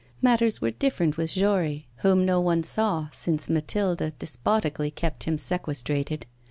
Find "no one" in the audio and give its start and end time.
2.25-2.63